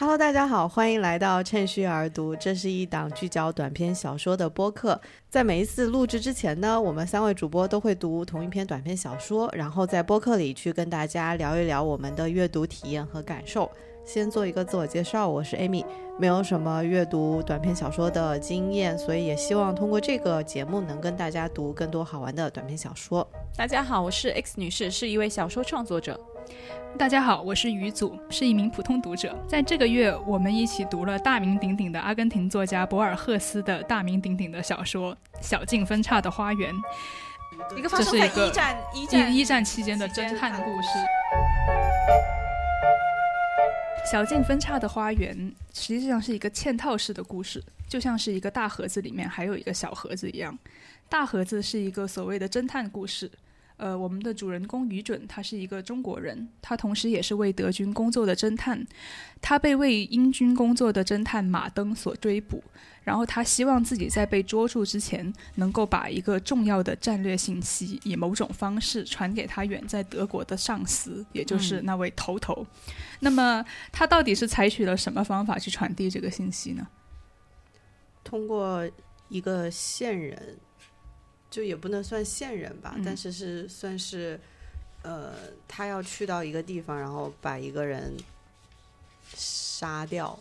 [0.00, 2.36] Hello，大家好，欢迎来到趁虚而读。
[2.36, 5.00] 这是一档聚焦短篇小说的播客。
[5.28, 13.68] 在每一次录制之前呢，我们三位主播都会读同一篇短篇小说，然后在播客里去跟大家聊一聊我们的阅读体验和感受。
[14.04, 15.84] 先做一个自我介绍，我是 Amy，
[16.16, 23.28] 没有什么阅读短篇小说的经验，所以也希望通过这个节目能跟大家读更多好玩的短篇小说。
[23.56, 26.18] 大家好，我是 X 女士，是一位小说创作者。
[26.96, 29.36] 大家好，我是于祖，是一名普通读者。
[29.46, 36.74] 在这个月，我们一起读了大名鼎鼎的阿根廷作家博尔赫斯的大名鼎鼎的小说《小径分岔的花园》，
[37.78, 40.88] 一个发生在一战一战一战期间的侦探故事。
[44.10, 45.36] 《小径分岔的花园》
[45.78, 50.58] 实际上是一个嵌套式的故事，就像是一个大盒子里面还有一个小盒子一样。
[51.08, 53.30] 大盒子是一个所谓的侦探故事。
[53.78, 58.86] 呃，我们的主人公于准，他是一个中国人，他同时也是为德军工作的侦探。
[59.40, 62.62] 他被为英军工作的侦探马登所追捕，
[63.04, 72.66] 然后他希望自己在被捉住之前，能够把一个重要的战略信息以某种方式传给他远在德国的上司，也就是那位头头。
[73.20, 76.88] 那么，他到底是采取了什么方法去传递这个信息呢？
[78.24, 78.84] 通过
[79.28, 80.58] 一个线人。
[81.58, 84.38] 就也不能算线人吧，但是是算是，
[85.02, 85.32] 呃，
[85.66, 88.16] 他要去到一个地方，然后把一个人
[89.34, 90.38] 杀掉，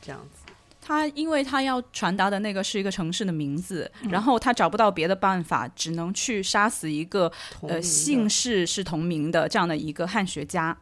[0.00, 0.50] 这样子。
[0.80, 10.74] 他因为他要传达的那个是一个城市的名字，然后他找不到别的办法，只能去杀死一个呃姓氏是同名的这样的一个汉学家。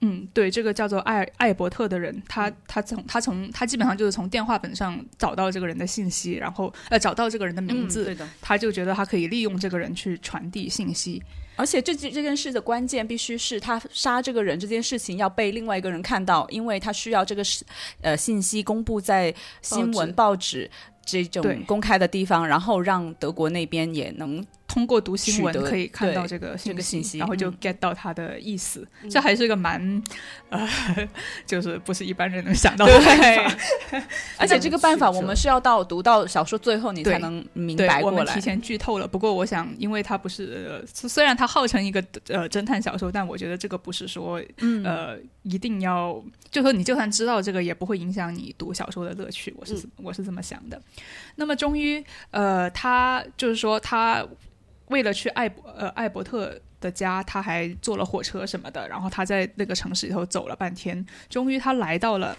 [0.00, 11.22] 嗯，对，这个叫做艾艾伯特的人，他他从他从他基本上就是从电话本上找到这个人的信息，然后呃找到这个人的名字，对的，他就觉得他可以利用这个人去传递信息，
[11.56, 17.64] 而且这这件事的关键必须是他杀这个人这件事情要被另外一个人看到，因为他需要这个是
[18.02, 20.70] 呃信息公布在新闻报纸。
[21.08, 24.44] 这种公开的地方，然后让德国那边也能。
[24.68, 28.86] 通过读新闻可以看到这个这个信息，然后就 get 到他的意思。
[29.08, 30.02] 这还是个蛮
[30.50, 30.68] 呃，
[31.46, 33.56] 就是不是一般人能想到的办法。
[34.38, 38.18] 而且这个办法，我们是要到读到小说最后，你才能明白过来。
[38.18, 39.06] 我们提前剧透了。
[39.06, 44.42] 不过，我想，因为它不是虽然它号称一个呃侦探小说，但我觉得这个不是说
[44.84, 49.54] 呃一定要，就说你就算知道这个，也不会影响你读小说的乐趣。
[49.56, 50.80] 我是我是这么想的。
[51.36, 54.26] 那么，终于呃，他就是说他。
[54.88, 62.36] 为了去艾伯呃艾伯特的家，他还坐了火车什么的，然后他在那个城市里头走了半天，终于他来到了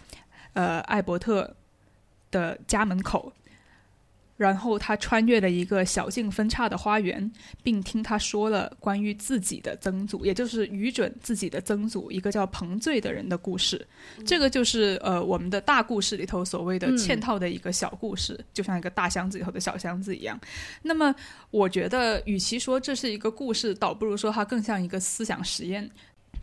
[0.54, 1.56] 呃艾伯特
[2.32, 3.34] 的家门口。
[4.38, 7.30] 然后他穿越了一个小径分叉的花园，
[7.64, 13.86] 并听他说了关于自己的曾祖，也就是于准自己的曾祖一个叫彭醉的人的故事。
[14.26, 20.40] 这个就是呃我们的大故事里头所谓的嵌套的一个小故事，就像一个大箱子里头的小箱子一样。
[20.84, 21.14] 那么
[21.50, 25.90] 我觉得，与其说这是一个故事，倒不如说它更像一个思想实验。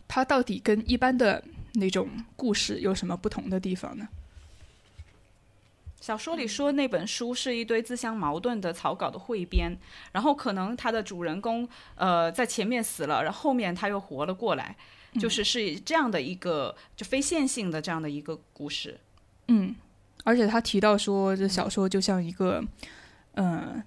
[0.07, 4.07] 它到底跟一般的那种故事有什么不同的地方呢？
[6.05, 9.75] 小说里说那本书是一堆自相矛盾的草稿的汇编，
[10.11, 14.75] 然后可能它的主人公呃在前面死了，然后后面他又活了过来，
[15.19, 18.99] 就是是这样的一个就非线性的这样的一个故事。
[19.47, 19.75] 嗯，
[20.23, 22.63] 而且他提到说这小说就像一个，
[23.33, 23.81] 嗯，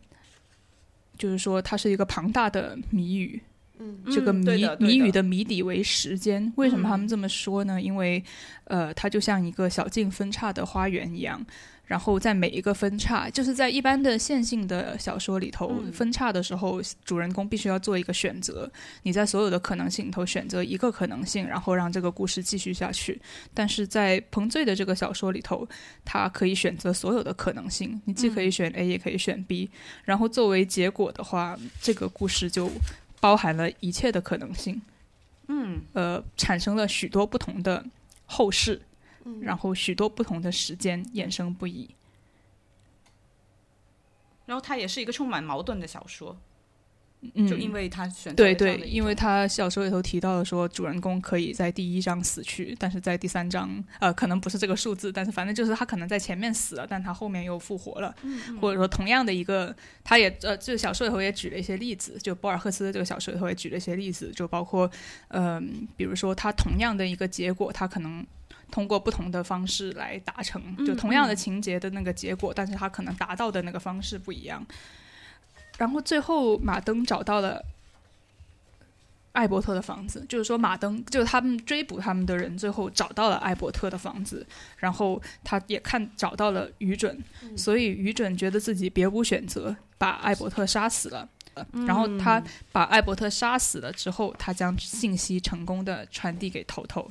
[1.17, 3.41] 就是说它是一个庞大的谜语。
[3.79, 6.53] 嗯，这个谜谜语的谜底为时间。
[6.56, 7.81] 为什么他们这么说呢？
[7.81, 8.21] 因为
[8.65, 11.41] 呃，它就像一个小径分叉的花园一样。
[11.88, 18.71] 然后在每一个分叉，就是在一般的线性的小说里头，分叉的时候，主人公必须要做一个选择。
[19.04, 23.19] 你在所有的可能性里头选择一个可能性，然后让这个故事继续下去。
[23.54, 25.66] 但是在彭醉的这个小说里头，
[26.04, 29.70] 他可以选择所有的可能性，你既可以选 A，也可以选 B。
[30.05, 32.70] 然后作为结果的话，这个故事就
[33.19, 34.82] 包含了一切的可能性。
[35.47, 37.82] 嗯，呃，产生了许多不同的
[38.26, 38.78] 后世。
[39.41, 41.91] 然后许多不同的时间衍生不已，
[44.47, 46.37] 然后它也是一个充满矛盾的小说，
[47.35, 58.14] 嗯，就因为他选对对，因为他小说里头提到了说主人公可以在第一章死去，但是在第三章呃可能不是这个数字，但是反正就是他可能在前面死了，但他后面又复活了，
[58.61, 59.75] 或者说同样的一个，
[60.05, 64.88] 他也呃这小说里头也举了一些例子，就博尔赫斯的这个小说里头也举了一些例子，就包括
[65.29, 68.25] 嗯，比如说他同样的一个结果，他可能。
[68.70, 74.65] 通过不同的方式来达成，就同样的情节的那个结果，但是他可能达到的那个方式不一样。
[75.79, 77.65] 然后最后马登找到了
[79.32, 84.44] 艾伯特的房子，就是说马登，就是他们追捕他们的人，最后找到了艾伯特的房子，
[84.79, 87.23] 然后他也看找到了余准，
[87.56, 91.29] 所以余准觉得自己别无选择，把艾伯特杀死了。
[91.87, 92.41] 然后他
[92.71, 97.11] 把艾伯特杀死了之后，他将信息成功的传递给头头。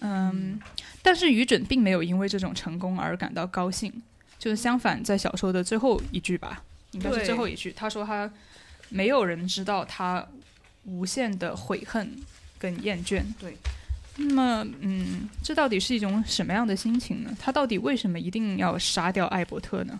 [0.00, 0.60] 嗯，
[1.02, 3.92] 但是于准并没有因为这种成功而感到高兴，
[4.38, 6.62] 就是相反，在小说的最后一句吧，
[6.92, 8.30] 应该是最后一句，他说他
[8.88, 10.26] 没有人知道他
[10.84, 12.16] 无限的悔恨
[12.58, 13.22] 跟厌倦。
[13.38, 13.56] 对，
[14.16, 17.36] 那么嗯，这到底是一种什么样的心情呢？
[17.38, 19.98] 他到底为什么一定要杀掉艾伯特呢？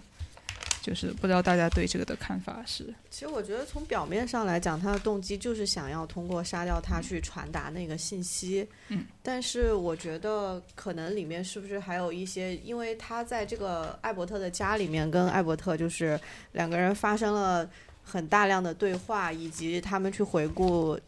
[0.83, 2.95] 就是不知道大家对这个的看法是。
[3.11, 8.67] 其实我觉得从表面上来讲，他的动机就是想要通过杀掉他去传达那个信息。
[8.89, 16.19] 嗯，但是我觉得可能里面是不是还有一些，因为他在这个艾伯特的家里面跟艾伯特就是
[16.53, 17.69] 两个人发生了
[18.03, 20.99] 很大量的对话，以及他们去回顾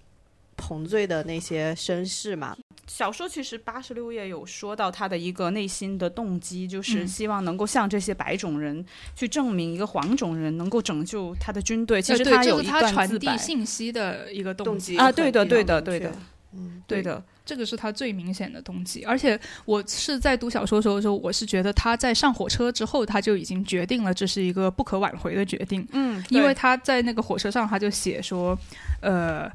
[0.61, 2.57] 彭醉的那些绅士嘛。
[2.87, 7.09] 小说其实八十六页有说到他的一个内心的动机，就是嗯。
[7.09, 8.85] 希望能够向这些白种人
[9.15, 12.01] 去证明一个黄种人能够拯救他的军队。
[12.03, 16.13] 其实他有一段自白递信息的一个动机啊，对的，对的，对的，
[16.53, 17.03] 嗯，对。
[17.03, 28.57] 的，这个是他最明显的动机，而且我是在读小说的时候，的时候我是觉得他在上火车之后，他就已经决定了这是一个不可挽回的决定，嗯，因为他在那个火车上他就写说，
[29.01, 29.51] 呃，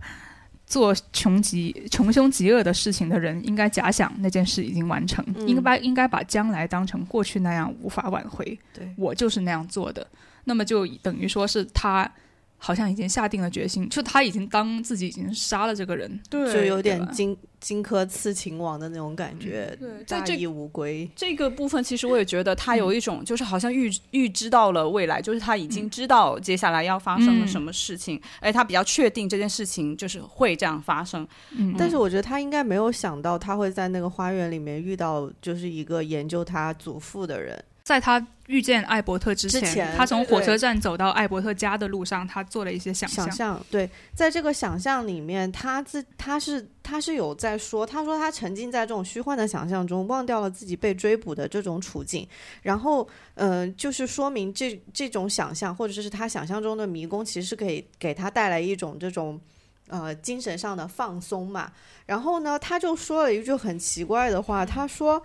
[0.65, 8.57] 做穷极穷凶极恶的事情的人，应该假想那件事已经完成，嗯应该应该把将来当成过去那样无法挽回。
[8.73, 10.07] 对我就是那样做的，
[10.45, 12.11] 那么就等于说是他。
[12.57, 21.07] 好像已经下定了决心，就他已经当自己已经杀了这个人，对，就有点荆荆轲刺秦王的那种感觉，对在这大义无归。
[21.15, 31.27] 这个部分其实我也觉得他嗯有一种，就是好像预预知到了未来，就是他已经知道接下来要发生了什么事情，而且他比较确定这件事情就是会这样发生。
[31.51, 37.63] 嗯，但是我觉得他应该没有想到他会在那个花园里面遇到就是一个研究他祖父的人。
[37.85, 43.25] 在他遇见艾伯特之前，之前他从火车站走到艾伯特家的路上，他做了一些想象。
[43.27, 52.27] 想象对，在这个想象里面，他自他是他是有在说，他说他沉浸在这种虚幻的想象中，忘掉了自己被追捕的这种处境，
[52.63, 59.39] 然后嗯、呃就是说明这这种想象或者是他想象中的迷宫，其实是可以给他带来一种这种。
[59.87, 61.71] 呃，精神上的放松嘛。
[62.07, 65.21] 然后呢，他就说了一句很奇怪的话，他说：“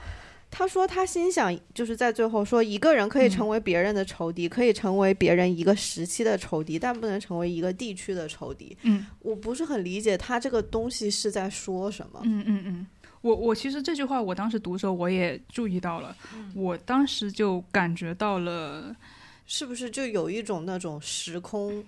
[0.50, 8.76] 他说他心想，就是在最后说，一个人可以成为别人的仇敌，可以成为别人一个时期的仇敌，但不能成为一个地区的仇敌。
[8.82, 12.20] 嗯我不是很理解他这个东西是在说什么。
[12.24, 12.86] 嗯嗯嗯，
[13.20, 16.16] 我我其实这句话我当时读的时候我也注意到了，
[16.54, 18.94] 我当时就感觉到了，
[19.46, 21.84] 是不是就有一种那种时空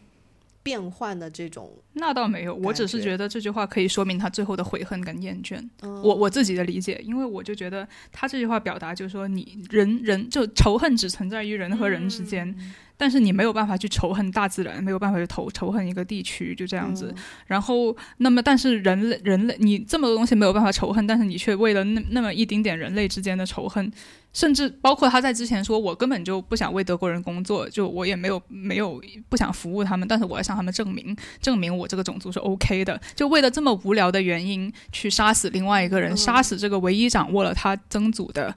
[0.62, 1.70] 变换的这种？
[1.92, 5.56] 那倒没有，我只是觉觉得这句话可以说明他最后的悔恨跟厌倦。
[5.82, 12.56] 嗯、我我自己的理解，因为我就觉得他这句话表达就是说，你人人就仇恨只存在于人和人之间，
[13.02, 17.12] 但是你没有办法去仇恨大自然，没有办法去仇仇恨一个地区，就这样子。
[17.16, 23.90] 嗯然后，那么但是人类人类，你这么多东西没有办法仇恨，但是你却为了那那么一丁点人类之间的仇恨，
[24.32, 38.54] 甚至包括他在之前说，我根本就不想为德国人工作，就我也没有没有不想服务他们，但是我要向他们证明证明我这个种族是 OK 的，就为了这么无聊的原因去杀死另外一个人，嗯杀死这个唯一掌握了他曾祖的。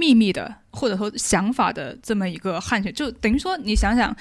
[0.00, 4.16] 秘密的，或者说想法的这么一个汉学，就等于说，你想想，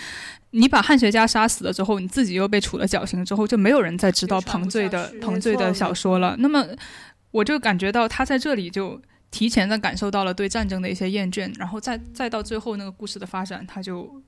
[0.49, 6.35] 你把汉学家杀死了之后，你自己又被处了绞刑之后，就没有人再知道彭醉的彭醉的小说了。
[6.39, 6.65] 那么，
[7.31, 14.21] 我就感觉到他在这里就提前的感受到了对战争的一些厌倦，然后再再到最后那个故事的发展，他就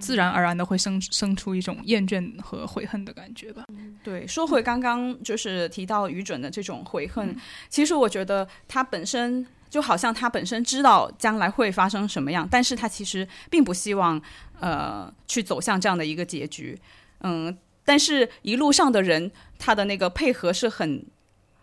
[0.00, 3.62] 自然而然的会生生出一种厌倦和悔恨的感觉吧。
[4.02, 7.36] 对，说回刚刚就是提到愚准的这种悔恨，嗯
[7.68, 14.20] 其实我觉得他本身就好像他本身知道将来会发生什么样，但是他其实并不希望
[14.60, 16.78] 呃去走向这样的一个结局，
[17.20, 21.06] 嗯，但是一路上的人他的那个配合是很。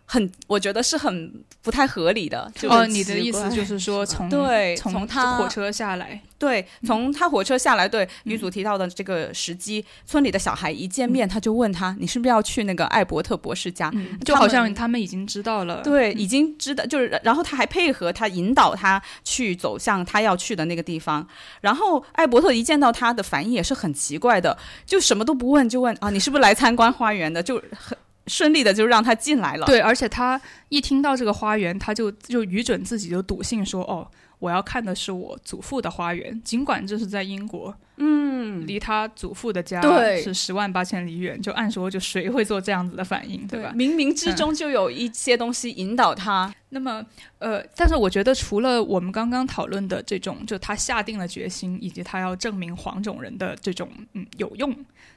[0.06, 2.50] 很，我觉得是很不太合理的。
[2.54, 21.26] 就哦，你的意思就是说 从对从从他火车下来，对，从他火车下来，对女主提到的这个时机，村里的小孩一见面，他就问他：“你是不是要去那个艾伯特博士家？”嗯，就好像他们已经知道了，对，已经知道，就是，然后他还配合他引导他去走向他要去的那个地方。
[21.60, 27.42] 然后艾伯特一见到他的反应也是很奇怪的，就什么都不问，就问啊，你是不是来参观花园的？
[27.42, 29.66] 就很顺利的就让他进来了。
[29.66, 37.74] 对，而且他一听到这个花园，他就就愚蠢自己就笃信说，哦，我要看的是我祖父的花园，尽管这是在英国。
[37.96, 39.80] 嗯，嗯，离他祖父的家
[40.18, 43.72] 是十万八千里远，就按说就谁会做这样子的反应，对吧？
[43.74, 46.54] 冥冥之中就有一些东西引导他。
[46.68, 47.04] 那么，
[47.38, 54.76] 呃，但是我觉得除了我们刚刚讨论的这种，就他下定了决心，以及他要证明黄种人的这种嗯有用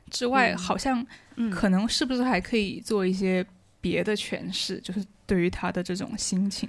[0.10, 3.46] 之外，嗯好像嗯可能是不是还可以做一些
[3.82, 6.68] 别的诠释，就是对于他的这种心情。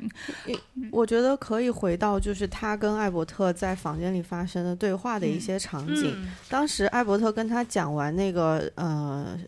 [0.92, 6.12] 我觉得可以回到就是他跟艾伯特在房间里发生的对话的一嗯些场景。
[6.14, 9.38] 嗯当时艾伯特跟他讲完那个呃，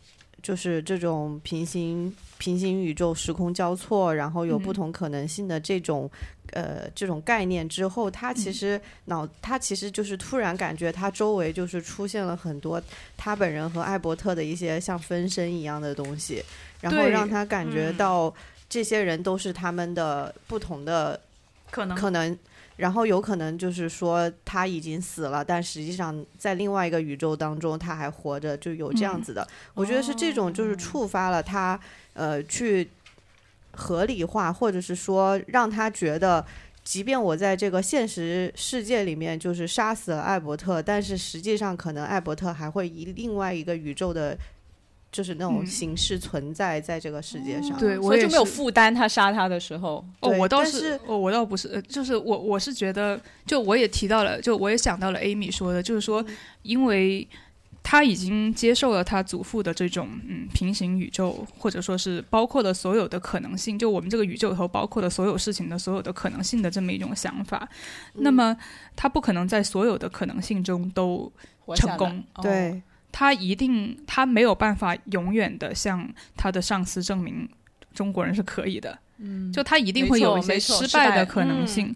[0.41, 6.11] 就是这种平行平行宇宙时空交错，然后有不嗯同可能性的这种、
[6.53, 12.83] 呃这种概念之后，他其嗯实脑、他其实就是突然感觉他周围就是出现了很多
[13.17, 16.43] 他本人和艾伯特的一些像分身一样的东西，
[16.81, 18.35] 然后让他感觉嗯到
[18.73, 21.21] 这些人都是他们的不同的
[21.71, 22.39] 可能可能，
[22.77, 29.47] 然后有可能就是说他已经死了，但实际上在另外一个宇宙当中他还活着，就有这样嗯子的。
[29.75, 31.79] 我觉得是这种就是触发了他
[32.15, 32.89] 呃去
[33.73, 36.43] 合理化，或者是说让他觉得。
[36.85, 44.37] 即便我在这个现实世界里面就是杀死了艾伯特，但是实际上可能艾伯特还会以另外一个宇宙的，
[45.13, 45.67] 就是那种嗯。
[45.67, 47.79] 形式存在在这个世界上。
[47.79, 50.05] 对所以就没有负担他杀他的时候。
[50.21, 56.25] 哦，我倒但是哦，我倒不是，呃就是我我是觉得，就我也提到了，就我也想到了 Amy 说的，就是说，
[56.63, 57.29] 因为
[57.85, 67.69] 他已经接受了他祖父的这种嗯平行宇宙，或者说是包括了所有的可能性，就我们这个宇宙里头包括了所有事情的所有的可能性的这么一种想法，
[68.15, 68.57] 那么
[68.95, 71.31] 他不可能在所有的可能性中都
[71.75, 72.81] 成功，哦对，
[73.13, 77.49] 他一定他没有办法永远的向他的上司证明
[77.95, 81.67] 中国人是可以的，嗯，就他一定会有一些失败败的可能嗯。
[81.67, 81.95] 性。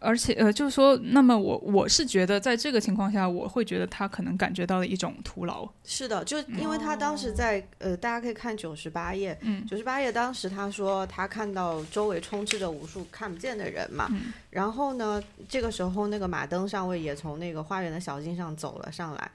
[0.00, 5.68] 而且，呃，就是说，那么我我是觉得，在这个情况下，我会觉得他可能感觉到了一种徒劳。
[5.82, 9.66] 是的，就因为他当时在、呃，大家可以看九十八页，嗯。
[9.66, 14.32] 九十八页当时他说他看到周围充斥着无数看不见的人嘛，嗯。
[14.50, 19.30] 然后呢，这个时候那个马登上尉也从那个花园的小径上走了上来，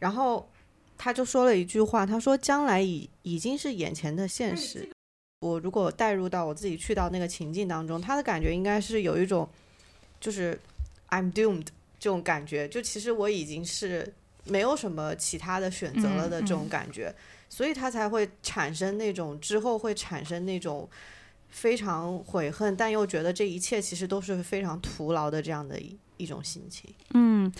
[0.00, 0.50] 然后
[0.98, 4.86] 他就说了一句话，他说将来已已经是眼前的现实。
[5.40, 9.48] 我如果带入到我自己去到那个情境当中，他的感觉应该是有一种
[10.20, 10.58] 就是
[11.10, 11.66] I'm doomed
[12.00, 14.12] 这种感觉，就其实我已经是
[14.44, 17.14] 没有什么其他的选择了的这种感觉，
[17.48, 20.88] 所以他才会产生那种之后会产生那种
[21.50, 26.92] 非常悔恨，但又觉得这一切其实都是非常徒劳的这样的一一种心情。
[27.14, 27.50] 嗯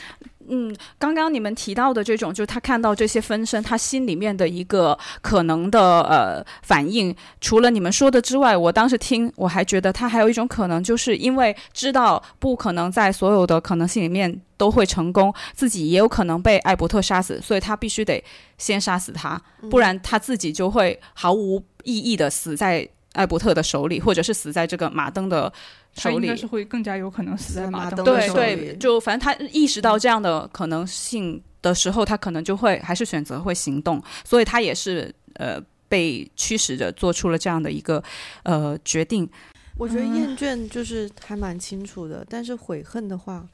[0.48, 18.22] 嗯，刚刚你们提到的这种，就是他看到这些分身，他心里面的一个可能的呃反应，除了你们说的之外，我当时听我还觉得他还有一种可能，就是因为知道不可能在所有的可能性里面都会成功，自己也有可能被艾伯特杀死，所以他必须得
[18.56, 19.40] 先杀死他，
[19.70, 25.52] 不然他自己就会毫无意义的死在艾伯特的手里，或者是死在这个马登的
[25.94, 26.36] 手里他应该。
[26.36, 38.00] 是会更加有可能死在在马马登登的手对对，里就反正他意识到这样的可能性的时候，他可能就会还是选择会行动，所以他也是呃被驱使着做出了这样的一个
[38.44, 39.28] 呃决定。
[39.76, 43.44] 我觉得厌倦就是还蛮清楚的，但是悔恨的话，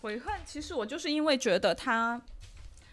[0.00, 2.20] 悔恨，其实我就是因为觉得他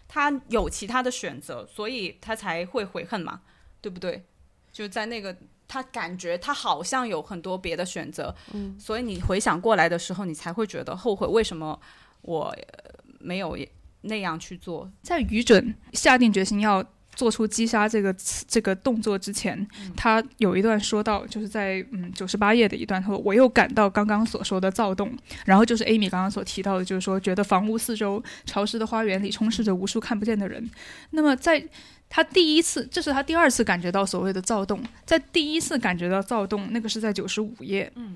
[0.06, 3.40] 他有其他的选择，所以他才会悔恨嘛，
[3.80, 4.24] 对不对？
[4.72, 5.34] 就在那个
[5.68, 11.78] 他感觉他好像有很多别的选择，嗯，所以你回想过来的时候，你才会觉得后悔，为什么
[12.22, 13.56] 我呃没有
[14.02, 14.90] 那样去做？
[15.02, 16.84] 在愚准下定决心要
[17.16, 18.14] 做出击杀这个
[18.46, 25.10] 这个动作之前，他有一段说到，就是在嗯九十八页的一段，他说我又感到刚刚所说的躁动，
[25.46, 30.70] 然后就是 Amy 刚刚所提到的，就是说觉得房屋四周潮湿的花园里充斥着无数看不见的人。
[31.10, 31.66] 那么在
[32.08, 38.14] 他第一次，这是他第二次感觉到所谓的躁动，在第一次感觉到躁动，那个是在九十五页，嗯，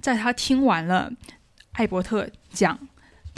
[0.00, 1.10] 在他听完了
[1.72, 2.78] 艾伯特讲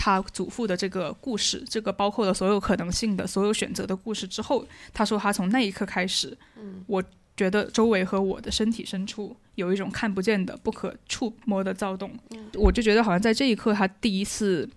[0.04, 7.00] 他祖父的这个故事，这个包括了所有可能性的所有选择的故事之后，他说他从那一刻开始，嗯，我
[7.36, 12.50] 觉得周围和我的身体深处有一种看不见的、不可触摸的躁动，嗯。
[12.54, 14.68] 我就觉得好像在这一刻，他第一次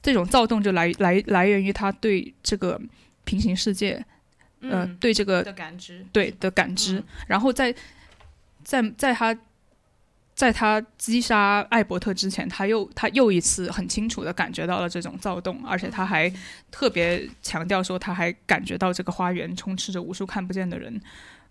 [0.00, 2.80] 这种躁动就来来来源于他对这个
[3.22, 4.04] 平行世界，
[4.62, 4.96] 呃，嗯。
[4.98, 7.04] 对这个的感知，对的感知，嗯。
[7.28, 7.72] 然后在
[8.64, 9.32] 在在他
[10.42, 16.28] 在他击杀艾伯特之前，他又他又一次很清楚的感觉到了这种躁动，而且他还
[16.68, 21.00] 特别强调说，他还感觉到这个花园充斥着无数看不见的人。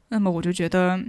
[0.10, 1.02] 那么我就觉得，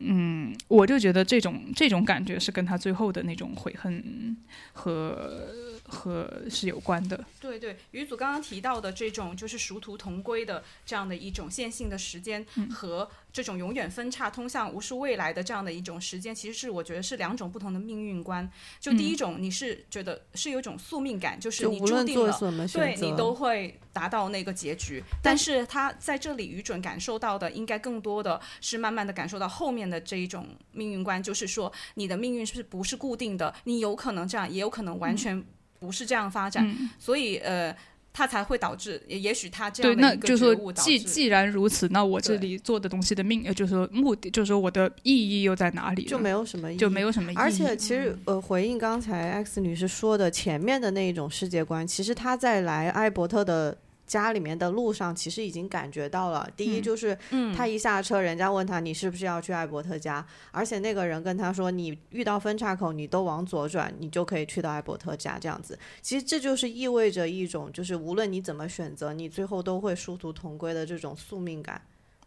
[0.00, 4.36] 嗯，我就觉得这种这种感觉是跟他最后的那种悔恨
[4.74, 5.48] 和
[5.88, 7.24] 和是有关的。
[7.40, 18.48] 对对，于祖刚刚提到的这种就是殊途同归的这样的一种线性的时间和这种永远分叉通向无数未来的这样的一种时间，其实是我觉得是两种不同的命运观。
[18.80, 22.38] 就第一种，你是觉得是有一种宿命感，就是你注定了，
[22.72, 25.02] 对你都会达到那个结局。
[25.22, 33.54] 但是他在这里，愚准感受到的应该更多的是慢慢的感受到后面的这一种命运观，就是说你的命运是不是固定的？
[33.64, 35.44] 你有可能这样，也有可能完全。
[35.80, 37.72] 不是这样发展，所以呃，
[38.18, 46.02] 他才会导致，也许他这样的一个觉悟既既然如此，那我这里做的东西的命，就是说目的，就是说我的意义又在哪里？
[46.02, 47.38] 就没有什么意义，就没有什么意义。
[47.38, 53.78] 而且其实呃，回应刚才 X 女士说的前面的那一种世界观，其实她在来艾伯特的。
[54.08, 56.50] 家里面的路上，其实已经感觉到了。
[56.56, 57.16] 第一就是，
[57.54, 65.38] 他一下车，人家问他你是不是要去艾伯特家，而且那个人跟他说，你遇到分岔口，你都往左转，你就可以去到艾伯特家。
[65.38, 71.80] 这样子，其实这就是意味着一种，就是无论你怎么选择，你最后都会殊途同归的这种宿命感，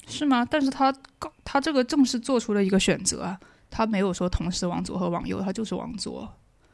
[0.07, 0.45] 是吗？
[0.49, 0.95] 但是他
[1.43, 3.35] 他这个正是做出了一个选择，
[3.71, 6.31] 他没有说同时往左和往右，他就是往左。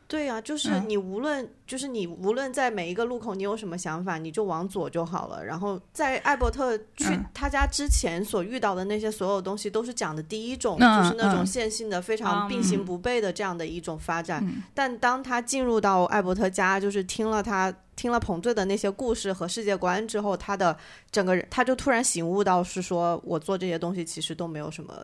[0.08, 5.44] 对呀，就是你无论就是你无论在每一个路口，你有什么想法，你就往左就好了。
[5.44, 14.42] 然后在艾伯特去他家之前所遇到的那些所有东西，都是讲的第一种，就是那种线性的、非常并行不悖的这样的一种发展。
[14.74, 20.78] 但当他进入到艾伯特家，就是听了他听了彭醉的那些故事和世界观之后，他的
[21.12, 25.04] 整个人他就突然醒悟到，是说我做这些东西其实都没有什么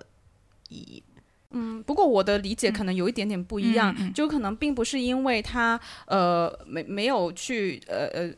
[0.69, 1.03] 意义。
[1.53, 8.29] 嗯，不过我的理解可能有一点点不一样，就可能并不是因为他呃没没有去呃呃，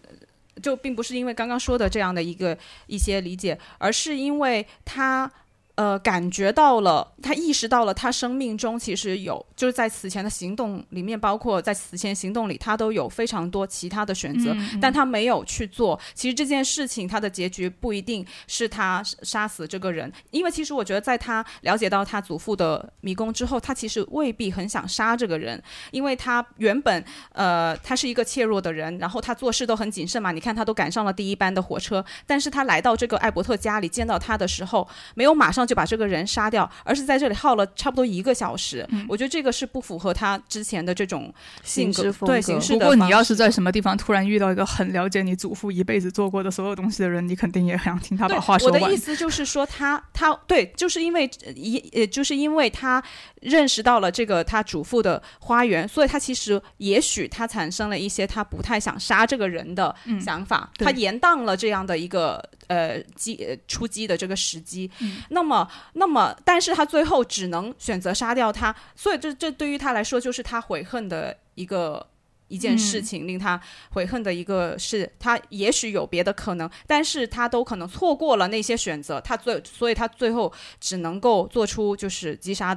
[0.61, 2.57] 就并不是因为刚刚说的这样的一个
[2.87, 5.31] 一些理解，而是因为他。
[5.75, 15.99] 呃，感觉到了，他意识到了，他生命中其实有，就是在此前的行动里面，包括在此前行动里，他都有非常多其他的选择，但他没有去做。
[16.13, 27.03] 其实这件事情，他的结局不一定是他杀死这个人，因为其实我觉得，在他了解到他祖父的迷宫之后，他其实未必很想杀这个人，因为他原本
[27.33, 30.31] 呃，他是一个怯弱的人，然后他做事都很谨慎嘛。
[30.31, 35.64] 你看，他都赶上了第一班的火车，但是他来到这个艾伯特家里见到他的时候，没有马上。
[35.65, 38.87] 就把这个人杀掉，而是在这里耗了差不多一个小时。
[39.07, 42.79] 我觉得这个是不符合他之前的这种性格对形式的。
[42.79, 48.81] 不过你要是在什么地方突然遇到一个很了解你祖父一辈子做过的所有东西的人，你肯定也想听他把话说完。
[48.81, 53.03] 我的意思就是说，他他对，就是因为一呃，就是因为他
[53.45, 62.43] 认识到了这个他祖父的花园，所以他其实也许他产生了一些他不太想杀这个人的想法，他延宕了这样的一个。
[62.67, 64.89] 呃，击出击的这个时机，
[65.29, 72.03] 那么，那么，但是他最后只能选择杀掉他，所以这这对于他来说就是他悔恨的一个
[72.47, 82.73] 一件事情，令他悔恨的一个是，他也许有别的可能，但是他都可能错过了那些选择，他最，所以他最后只能够做出就是击杀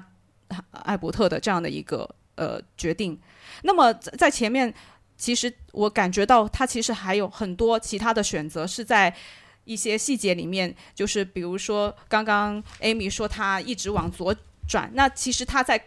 [0.71, 3.19] 艾伯特的这样的一个呃决定。
[3.63, 4.73] 那么在前面，
[5.17, 9.15] 其实我感觉到他其实还有很多其他的选择是在。
[9.65, 14.35] 一些细节里面，就是比如说，刚刚艾米说他一直往左
[14.67, 15.79] 转，那其实他在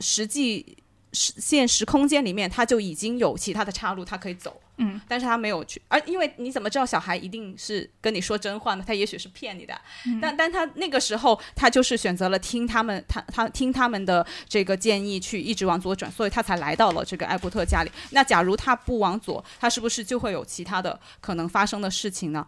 [0.00, 0.76] 实际
[1.12, 4.60] 时现实空间里面，他就已经有其他的岔路，他可以走。
[4.80, 8.84] 嗯，但是他没有去，而因为你怎么知道小孩一定是跟你说真话呢？
[8.86, 9.76] 他也许是骗你的。
[10.22, 17.90] 但但他那个时候，他就是选择了听他们，他他听他们的这个建议去一直往左转，所以他才来到了这个艾伯特家里。
[18.10, 22.46] 那假如他不往左，他是不是就会有其他的可能发生的事情呢？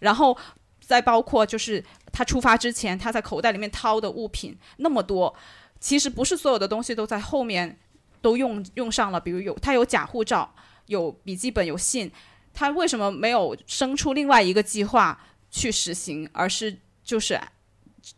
[0.00, 0.36] 然后，
[0.80, 5.32] 再包括就是他出发之前，他在口袋里面掏的物品那么多，
[5.78, 7.78] 其实不是所有的东西都在后面
[8.20, 9.20] 都用用上了。
[9.20, 10.54] 比如有他有假护照，
[10.86, 12.10] 有笔记本，有信，
[12.52, 15.18] 他为什么没有生出另外一个计划
[15.50, 17.40] 去实行，而是就是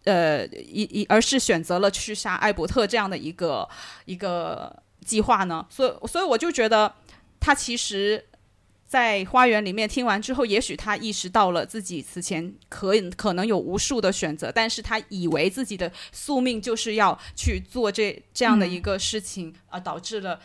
[0.05, 3.69] 呃一一而是选择了去杀艾伯特这样的一个
[4.05, 5.67] 一个计划呢？
[5.71, 6.95] 所以所以我就觉得
[7.41, 8.25] 他其实。
[8.93, 20.39] 在花园里面听完之后，也许他意识到了自己此前可可能有无数的选择，但是他以为自己的宿命就是要去做这这样的一个事情，而导致了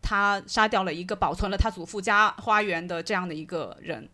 [0.00, 4.08] 他杀掉了一个保存了他祖父家花园的这样的一个人。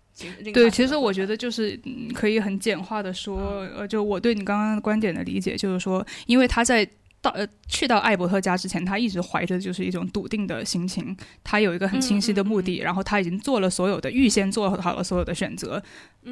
[0.54, 1.78] 对，其实我觉得就是
[2.14, 3.36] 可以很简化的说，
[3.76, 6.88] 呃，就我对你刚刚观点的理解，就是说，因为他在。
[7.26, 15.82] 到呃，去到艾伯特家之前，他一直怀着就是一种笃定的心情，他有一个很清晰的目的，然后他已经做了所有的预先做好了所有的选择，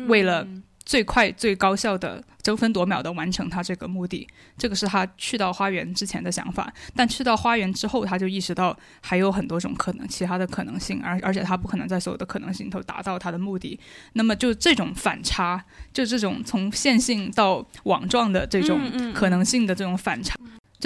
[0.07, 0.47] 为了
[0.85, 4.29] 最快、最高效的、争分夺秒的完成他这个目的。
[4.59, 13.81] 这个是他去到花园之前的想法，但去到花园之后，他就意识到还有很多种可能，其他的可能性，而而且他不可能在所有的可能性都达到他的目的。
[14.13, 18.79] 那么，就这种反差，就这种从线性到网状的这种
[19.15, 20.39] 可能性的这种反差，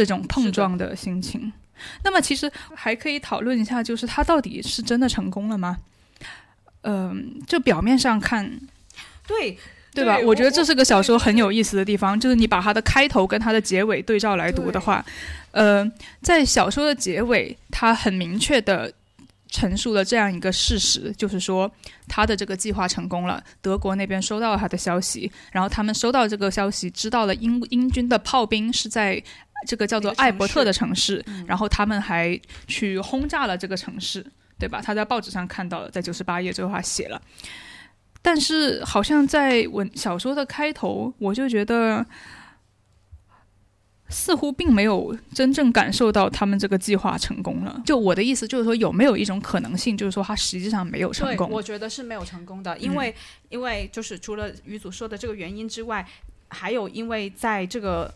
[0.04, 1.52] 这种碰撞的心情。
[2.04, 5.76] 那么，其实还可以讨论一下，就是他到底是真的成功了吗？
[6.82, 8.60] 嗯，就表面上看，
[9.26, 9.58] 对。
[9.94, 10.16] 对吧？
[10.18, 15.04] 我觉得这是个小说很有意思的地方，就是你把它的开头跟它的结尾对照来读的话，
[15.50, 15.90] 呃，
[16.22, 18.92] 在小说的结尾，它很明确的
[19.48, 21.68] 陈述了这样一个事实，就是说
[22.06, 29.20] 他的这个计划成功了，德国那边收到了他的消息，然后他们收到这个消息，知道了英英军的炮兵是在
[29.66, 34.24] 这个叫做艾伯特的城市，然后他们还去轰炸了这个城市，
[34.58, 34.80] 对吧？
[34.80, 37.20] 他在报纸上看到了，在九十八页这句话写了。
[38.22, 42.04] 但是，好像在文小说的开头，我就觉得
[44.08, 47.82] 似乎并没有真正感受到他们这个计划成功了。
[47.84, 51.50] 就我的意思就是说，有没有一种可能性，就是说他实际上没有成功？
[51.50, 53.14] 我觉得是没有成功的，因为
[53.48, 56.06] 因为就是除了于祖说的这个原因之外，
[56.48, 58.14] 还有因为在这个。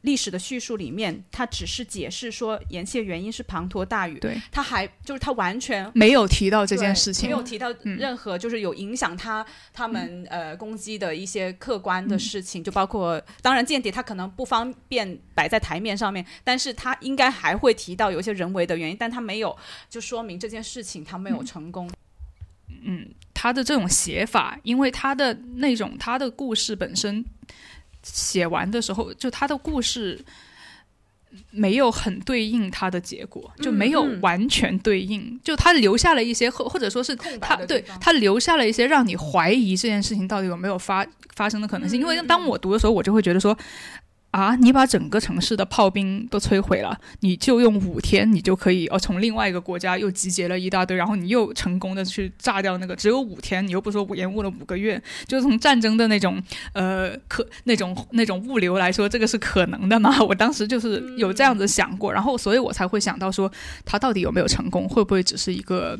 [0.00, 19.56] 历史的叙述里面，他只是解释说延期的原因是滂沱大雨，对，他还就是他完全没有提到这件事情，没有提到任何就是有影响他他们呃攻击的一些客观的事情，就包括当然间谍他可能不方便摆在台面上面，但是他应该还会提到有一些人为的原因，但他没有
[19.88, 21.88] 就说明这件事情他没有成功。
[22.82, 27.24] 嗯，他的这种写法，因为他的那种他的故事本身。
[28.02, 30.18] 写完的时候，就他的故事
[31.50, 42.00] 没有很对应他的结果，就没有完全对应，就他留下了一些，或或者说是他对他留下了一些让你怀疑这件事情到底有没有发发生的可能性。
[42.00, 43.56] 因为当我读的时候，我就会觉得说。
[44.30, 44.54] 啊！
[44.54, 56.40] 你把整个城市的炮兵都摧毁了，你就用五天，你就可以哦，从另外一个国家又集结了一大堆，然后你又成功的去炸掉那个，只有五天，你又不说延误了五个月，就从战争的那种
[56.74, 60.22] 呃可那种那种物流来说，这个是可能的吗？
[60.22, 63.50] 我当时就是有这样子想过，然后所以我才会想到说，
[63.84, 64.88] 他到底有没有成功？
[64.88, 65.98] 会不会只是一个？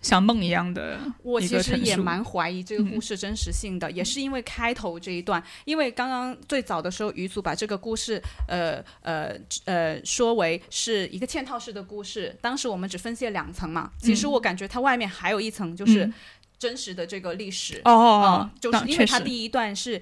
[0.00, 9.34] 像梦一样的，我其实也蛮怀疑这个故事真实性的，也是因为开头这一段，因为刚刚最早的时候，余祖把这个故事，呃呃
[9.66, 12.34] 呃，说为是一个嵌套式的故事。
[12.40, 16.10] 当时我们只分析了两层嘛，其实我感觉它外面还有一层，就是
[16.58, 17.80] 真实的这个历史。
[17.84, 20.00] 哦哦，就是因为它第一段是。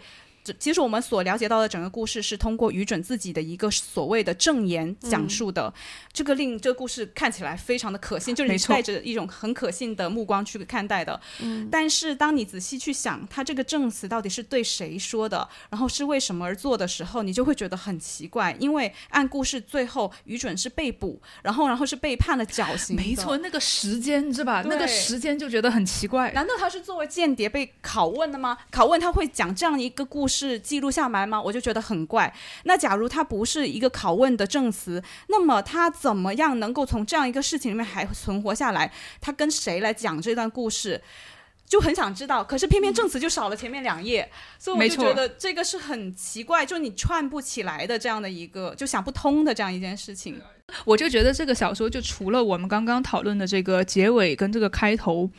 [0.54, 5.72] 其实我们所了解到的整个故事是通过于准自己的一个所谓的证言讲述的，
[6.12, 11.20] 这个令这个故事看起来非常的可信，就是你带着一种很可信的目光去看待的。
[11.40, 22.96] 嗯，但是当你仔细去想他这个证词到底是对谁说的，然后是为什么而做的时候，你就会觉得很奇怪，因为按故事最后于准是被捕，然后然后是被判了绞刑。
[22.96, 24.62] 没错，那个时间是吧？
[24.66, 26.30] 那个时间就觉得很奇怪。
[26.32, 28.58] 难道他是作为间谍被拷问的吗？
[28.72, 30.37] 拷问他会讲这样一个故事？
[30.38, 31.40] 是记录下来吗？
[31.40, 32.32] 我就觉得很怪。
[32.64, 38.92] 那假如他不是一个拷问的证词，那么他怎么样能够从这样一个事情里面还存活下来？
[39.20, 41.00] 他跟谁来讲这段故事？
[41.66, 42.42] 就很想知道。
[42.42, 50.40] 可是偏偏证词就少了前面两页，所以我就觉得这个是很奇怪，就你串不起来的这样的一个，就想不通的这样一件事情。
[50.84, 55.30] 我就觉得这个小说就除了我们刚刚讨论的这个结尾跟这个开头，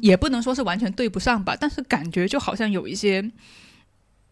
[0.00, 3.30] 也不能说是完全对不上吧，但是感觉就好像有一些。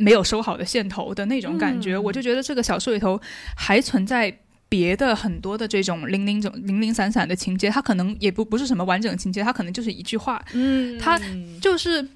[0.00, 3.20] 没有收好的线头的那种感觉，我就觉得这个小说里头
[3.54, 4.34] 还存在
[4.68, 11.20] 别的很多的这种零零种零零散散的情节，它可能也不不是什么完整情节，它可能就是一句话，嗯，它
[11.60, 12.06] 就是，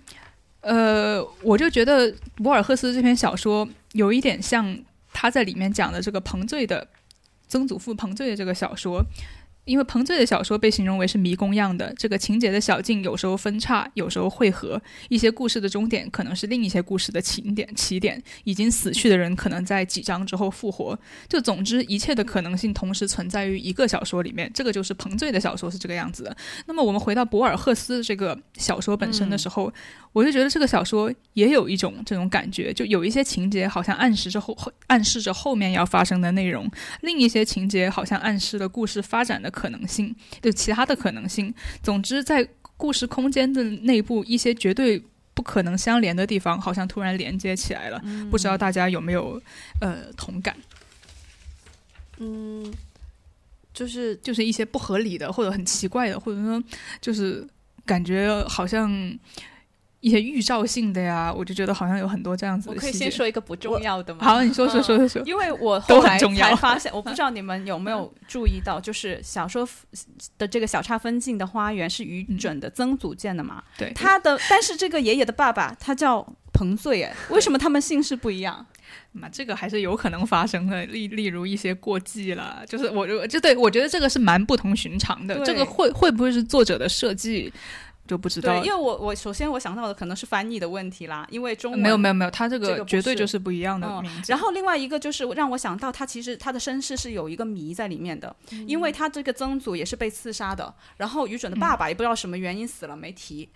[0.63, 4.77] 呃，我就觉得博尔赫斯这篇小说有一点像
[5.13, 6.89] 他在里面讲的这个彭醉的
[7.47, 9.05] 曾祖父彭醉的这个小说。
[9.65, 17.75] 因为彭醉的小说被形容为是迷宫样的，这个情节的小径有时候分叉，有时候汇合，一些故事的终点可能是另一些故事的起点。
[17.75, 20.99] 起点已经死去的人可能在几章之后复活。
[21.29, 24.51] 就总之，一切的可能性同时存在于一个小说里面。
[24.53, 26.37] 这个就是彭醉的小说是这个样子的。
[26.67, 29.73] 那么我们回到博尔赫斯这个小说本身的时候，
[30.13, 34.57] 我就觉得这个小说也有一种这种感觉，就有一些情节好像暗示着后
[34.89, 39.54] 暗示着后面要发生的内容，另一些情节好像暗示了故事发展的。
[39.55, 41.55] 可能性，就其他的可能性。
[41.81, 45.01] 总之，在故事空间的内部，一些绝对
[45.33, 48.03] 不可能相连的地方，好像突然连接起来了。
[48.31, 49.41] 不知道大家有没有
[49.81, 50.57] 呃同感？
[52.19, 52.73] 嗯，
[53.73, 56.63] 就是就是一些不合理的，或者很奇怪的，或者说
[57.01, 57.47] 就是
[57.87, 58.91] 感觉好像
[60.05, 62.93] 一些预兆性的呀，我就觉得好像有很多这样子我可以。
[62.93, 64.23] 先说一个不重要的吗？
[64.23, 65.23] 好，你说说说说说。
[65.25, 69.67] 因为我都后来很重要才发现，我不知道你们有没有注意到，就是小说
[70.37, 73.65] 的这个小差分镜的花园是于准的曾祖建的嘛？
[73.79, 76.21] 对，他的，但是这个爷爷的爸爸他叫
[76.53, 78.67] 彭醉，哎， 为什么他们姓氏不一样？
[79.13, 87.51] 嘛，这个还是有可能发生的，例例如一些过继了，就是我我就对我觉得这个是蛮不同寻常的，这个会会不会是作者的设计
[88.07, 88.73] 就不知道对，因。
[88.73, 94.31] 为我我首先我想到的可能是翻译的问题啦，因为中文没有没有没有，他这这个绝对就是不一样的嗯名字。
[94.31, 98.35] 然后另外一个就是让我想到，他其实他的身世是有一个谜在里面的，
[98.67, 103.49] 因为他这个曾祖也是被刺杀的，然后于准的爸爸也不知道什么原因死了没提，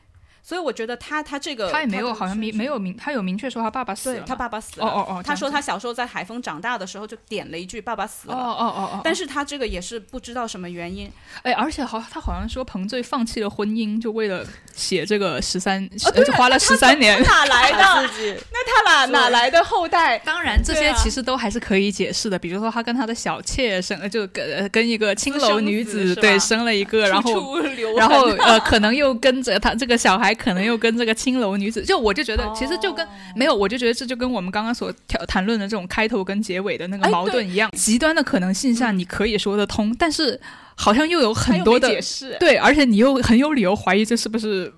[0.42, 8.38] 所以我觉得他他这个他也没有好像明没有明，他有明确说他爸爸死了他爸爸死了，哦哦哦，他说他小时候在海丰长大的时候就点了一句爸爸死了哦。
[8.58, 11.10] 哦哦哦，但是他这个也是不知道什么原因，
[11.42, 17.22] 哎，而且好，他好像说彭醉放弃了婚姻，就为了写这个十三，哦呃就花了十三年。
[17.22, 18.08] 哪来的？
[18.08, 20.18] 自己那他哪哪来的后代？
[20.20, 22.38] 当然，这些其实都还是可以解释的。
[22.38, 27.58] 比如说，他跟他的小妾生，呃就跟呃跟一个青楼女子对生了一个，然后
[27.96, 40.40] 然后呃，可能又跟着他这个小孩，可能又跟这个青楼女子，就我就觉得，其实就跟、哦没有，我就觉得这就跟我们刚刚所谈谈论的这种开头跟结尾的那个哎矛盾一样，极端的可能性下你可以说得通，但是
[40.76, 44.72] 好像又有很多的解释，对，而且你又很有理由怀疑这是不是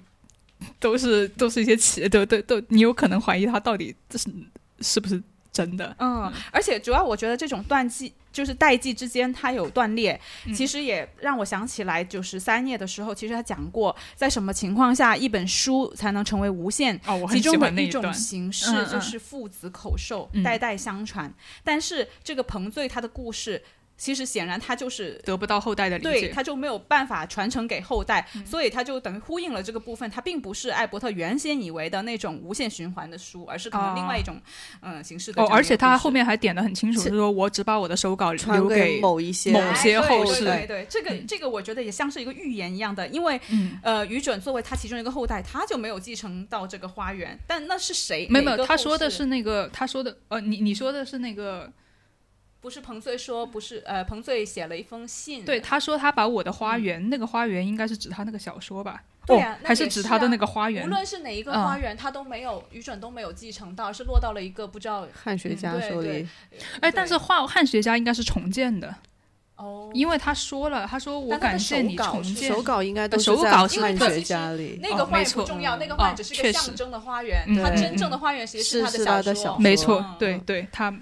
[0.78, 4.28] 都是都是一些奇，都都都，你有可能怀疑他到底这是
[4.80, 5.94] 是不是真的。
[5.98, 16.94] 嗯，而且主要我觉得这种断季就是代际之间它有断裂，嗯其实也让我想起来，就是三页的时候，其实他讲过，在什么情况下一本书才能成为无限。
[17.06, 18.14] 哦，我很喜其中的一种欢那段。
[18.14, 21.32] 形式就是父子口授，嗯代代相传。
[21.64, 23.62] 但是这个彭醉他的故事，
[24.00, 30.10] 其实显然他就是得不到后代的理对，解，他就没有办法传承给后代，嗯所以他就等于呼应了这个部分。
[30.10, 34.40] 他并不是艾伯特原先以为的那种无限循环的书，而是可能另外一种
[34.80, 35.48] 嗯、形式的哦。
[35.50, 48.26] 而且他后面还点的很清楚，是是说我只把我的手稿传留给某一些某些后世对对对，这个嗯这个我觉得也像是一个预言一样的，因为嗯，呃，于准作为他其中一个后代，他就没有继承到这个花园，但那是谁？
[48.30, 51.70] 没有没有，他说的是那个，他说的呃，你你说的是那个，
[52.60, 59.02] 不是彭醉说不是呃，彭醉写了一封信，对，他说他把我的花园，那个花园应该是指他那个小说吧？
[59.22, 60.84] 哦，对啊那还是指他的那个花园。
[60.84, 60.88] 无？
[60.88, 61.64] 论是哪一个嗯。
[61.64, 66.26] 花园，他都没有于准都没有继承到，是落到了一个不知道汉学家手里，
[66.80, 68.94] 哎，对但是画汉学家应该是重建的，
[69.56, 72.48] 哦，因为他说了，他说我感谢你重建。
[72.50, 72.62] 手。
[72.62, 74.78] 稿应该都在稿是汉学家里。
[74.82, 77.54] 那个花园不重要，那个嗯花园只是个象征的花园，嗯。
[77.54, 79.58] 对它真正的花园其实是他的小说。
[79.58, 80.92] 没错嗯，对对，他，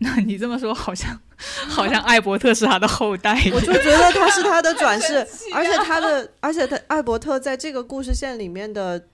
[0.02, 1.18] 那你这么说好像
[1.68, 3.34] 好像艾伯特是他的后代。
[3.52, 9.06] 我就觉得他是他的转世，啊而且他的，而且他艾伯特在这个故事线里面的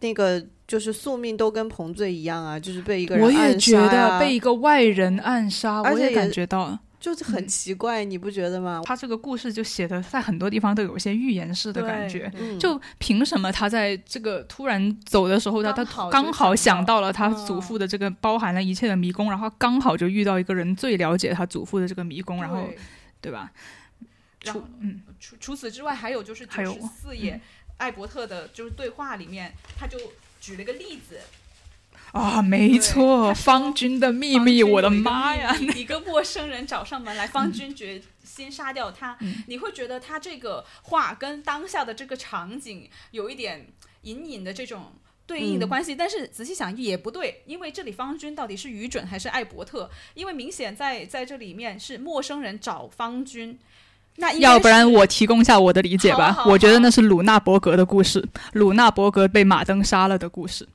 [0.00, 8.82] 那个就是宿命都跟彭醉一样啊，就是被一个人我也暗觉得杀被一个外人暗杀，而且也我也感觉到就是很嗯奇怪，你不觉得吗？
[8.84, 12.30] 他这个故事就写的在很多地方都有一些预言式的感觉。
[12.36, 22.78] 嗯，就凭什么他在这个突然走的时候，他他刚好想到了他嗯祖父的这个包含了一切的迷宫，然后刚好就遇到一个人最了解他祖父的这个迷宫，然后对
[23.22, 23.52] 对吧？
[24.44, 27.40] 然后除嗯除除此之外，还有就是还有九十四页，
[27.76, 29.98] 艾伯特的就是对话里面，他就
[30.40, 31.18] 举了个例子，
[32.12, 35.52] 啊，没错， 方军的秘密，我的妈呀！
[35.52, 39.16] 方君有一个陌生人找上门来，方军决心杀掉他。
[39.20, 43.66] 嗯你会觉得他这个话跟当下的这个场景有一点
[44.02, 44.92] 隐隐的这种。
[45.28, 49.90] 对应的嗯关系，但是仔细想也不对，因为这里方军到底是愚准还是艾伯特？
[50.14, 53.58] 因为明显在在这里面是陌生人找方军，
[54.16, 56.32] 那要不然我提供一下我的理解吧。
[56.32, 60.66] 好好我觉得那是鲁纳伯格的故事，鲁纳伯格被马登杀了的故事。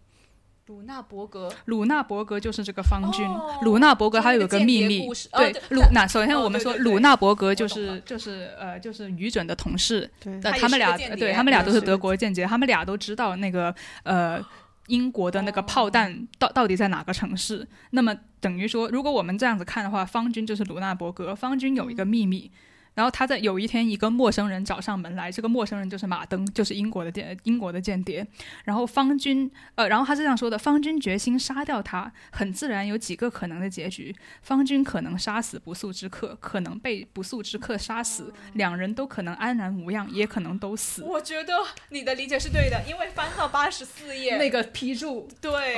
[0.67, 3.25] 鲁纳伯格鲁纳伯格就是这个方军。
[3.27, 13.73] 哦鲁纳伯格就是他有个那个秘密，对哦对鲁那首先哦我们说鲁纳伯格就是就是呃就是于准的同事，对呃他们俩对他们俩都是德国间谍，他们俩都知道那个
[14.03, 14.43] 呃。
[14.87, 17.65] 英国的那个炮哦弹到到底在哪个城市？
[17.91, 21.33] 那么等于说，如果我们这样子看的话，方军就是鲁纳伯格。
[21.33, 22.51] 方军有一个秘密，
[22.93, 28.25] 然后他在有一天一个陌生人找上门来，这个陌生人就是马登，就是英国的间英国的间谍。
[28.63, 34.15] 然后方军呃，然后他是这样说的：方军决心杀掉他，很自然有几个可能的结局。
[34.41, 41.03] 方军可能杀死不速之客，可能被不速之客杀死，两人都可能安然无恙，也可能都死。
[41.03, 41.53] 我觉得
[41.89, 45.77] 你的理解是对的，因为翻到八十四页，那个批注，对，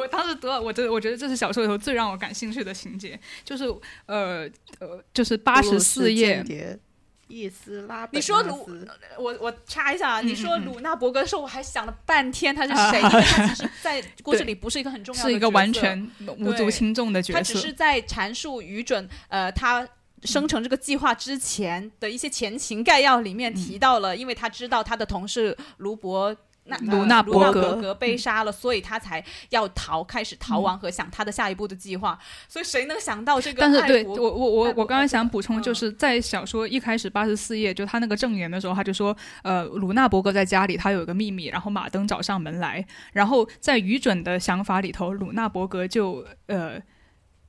[0.00, 3.64] 我当时读了，我这我觉得这是小说里头最让我感兴趣的情节，就是
[4.06, 6.78] 呃呃，就是八十四页间，谍
[7.28, 8.68] 伊斯拉，你说鲁，
[9.18, 19.86] 我我插一下啊，你说鲁纳伯格的时候，我还想了半天他是谁，因为他其实 在故事里不是一个很重要的，是一个完全无足轻重的角色，他只是在阐述愚准，呃，他。
[20.22, 32.18] 生成这个计划之前的一些前情概要里面提到了，因为他知道他的同事卢伯那卢纳伯格被杀了，所以他才要逃，开始逃亡和想他的下一步的计划。
[32.48, 33.60] 所以谁能想到这个？
[33.60, 46.80] 但是对我我我我刚刚想补充，就是在小说一开始八十四页，就他那个证言的时候，他就说，呃，卢纳伯格在家里，他有一个秘密，然后马登找上门来，然后在愚准的想法里头，鲁纳伯格就呃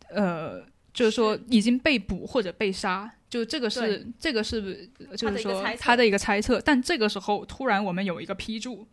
[0.10, 0.63] 呃。
[0.95, 6.58] 就是说已经被捕或者被杀，就这个是这个是就是说他的一个猜测。
[6.62, 8.88] 但这个时候突然我们有一个批注，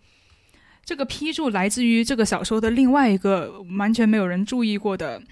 [0.85, 5.23] 这个批注来自于这个小说的另外一个完全没有人注意过的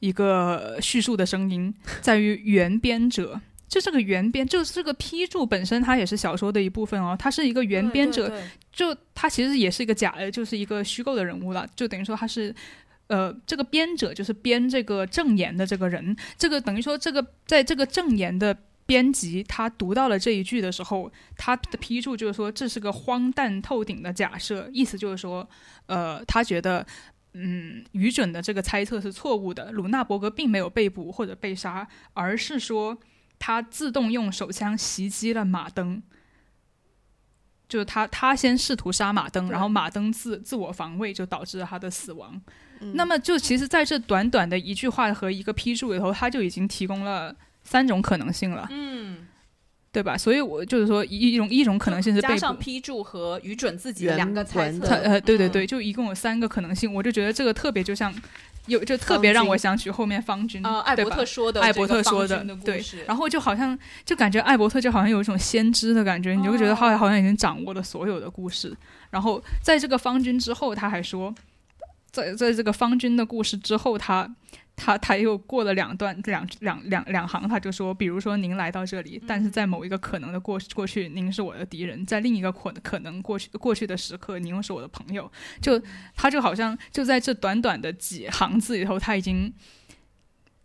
[0.00, 3.40] 一个叙述的声音，在于原编者。
[3.68, 7.16] 就这个原编，就是这个批注本身，它也是小说的一部分哦。
[7.18, 8.32] 它是一个原编者，
[8.72, 11.66] 就他其实也是一个假的，就是一个虚构的人物了。
[11.74, 12.54] 就等于说他是。
[13.08, 18.52] 呃，这个编者就是编这个证言的这个人，这个等于说，这个在这个证言的
[18.86, 25.46] 编辑，他读到了这一句的时候，他的批注就是说这是个荒诞透顶的假设，意思就是说，
[25.86, 26.86] 呃，他觉得，
[27.34, 32.96] 嗯，愚蠢的这个猜测是错误的，鲁纳伯格并没有被捕或者被杀，而是说
[33.38, 36.02] 他自动用手枪袭击了马登。
[37.68, 42.40] 就是他，他先试图杀马登，然后马登自自我防卫，就导致了他的死亡。
[42.94, 47.34] 那么，就其实在这短短的一句话和一个批注里头，他就已经提供了
[47.66, 48.66] 三种可能性了。
[48.70, 49.26] 嗯，
[49.92, 50.16] 对吧？
[50.16, 54.94] 所以，我就是说，一一种一种可能性是加上批注和愚准自己的两个猜测。
[54.94, 56.92] 呃，对对对，就一共有三个可能性。
[56.94, 58.14] 我就觉得这个特别，就像。
[58.66, 68.76] 有就特别让我想起后面方军，艾伯特说的，艾伯特说的，对，然后就好像就感觉艾伯特就好像有一种先知的感觉，你就会觉得他好像已经掌握了所有的故事。
[69.10, 71.32] 然后在这个方军之后，他还说，
[72.10, 74.34] 在在这个方军的故事之后，他。
[74.76, 85.32] 他他又过了两段两两两两行，他就说，比如说您来到这里，但是在某一个可能的过过去，您是我的敌人；在另一个可可能过去过去的时刻，您又是我的朋友。
[85.62, 85.82] 就
[86.14, 89.50] 他就好像就在这短短的几行字里头，他已经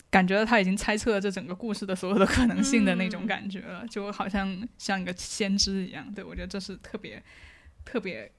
[0.09, 6.13] 感觉到他已经猜测了这整个故事的所有的可能性的那种感觉了，就好像像一个先知一样。
[6.13, 7.23] 对我觉得这是特别
[7.85, 8.29] 特别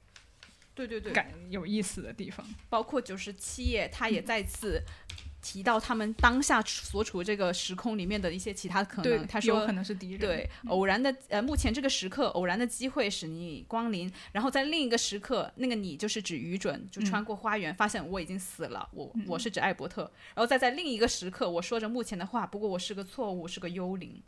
[0.75, 2.47] 对对对感有意思的地方。
[2.69, 4.83] 包括九十七页，他也再次。
[5.43, 10.21] 提到他们当下所处这个时空里面的一些其他可能，他说可能是敌人。
[10.21, 20.03] 对，偶然的呃，目前这个时刻偶然的机会使你光临，然后在另一个时刻，那个你就是指愚准，就穿过花园发现我已经死了，我我是指艾伯特，
[20.35, 24.23] 然后再在另一个时刻，我说着目前的话，不过我是个错误，是个幽灵。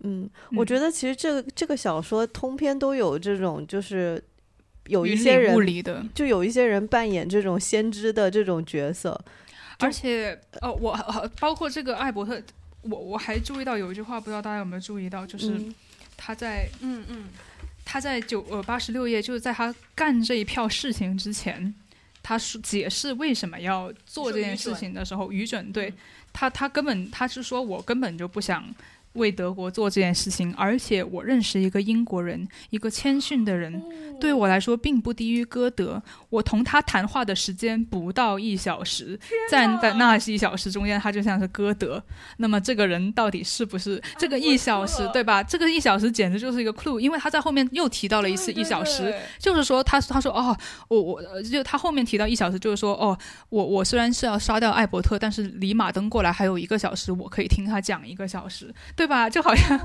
[0.00, 4.22] 嗯，我觉得其实这个这个小说通篇都有这种，就是
[4.86, 5.56] 有一些人
[6.14, 9.20] 就有一些人扮演这种先知的这种角色。
[9.78, 12.42] 而且，哦，我包括这个艾伯特，
[12.82, 15.60] 我我还注意到有一句话，不知道大家有没有注意到，就是
[16.16, 17.28] 他在，嗯嗯，
[17.84, 21.74] 他在九呃八十六页，就是在他干这一票事情之前，
[22.22, 25.92] 他说解释为什么要做这件事情的时候，愚准对
[26.32, 28.64] 他，他根本他是说我根本就不想。
[29.16, 33.82] 为德国做这件事情，而且我认识一个英国人，一个谦逊的人，
[34.20, 36.02] 对我来说并不低于歌德。
[36.28, 39.18] 我同他谈话的时间不到一小时，
[39.50, 42.02] 在在那一小时中间，他就像是歌德。
[42.36, 45.42] 那么这个人到底是不是这个一小时，对吧？
[45.42, 50.54] 这个一小时简直就是一个 clue，因为他在后面又提到了一次一小时，就是说他他说哦，
[50.88, 53.16] 我我就他后面提到一小时，就是说哦，
[53.48, 59.05] 我我虽然是要杀掉艾伯特，但是离马登过来还有一个小时，我可以听他讲一个小时，对。
[59.06, 59.30] 对吧？
[59.30, 59.78] 就好像